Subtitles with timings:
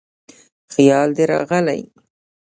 [0.73, 1.81] خیال دې راغلی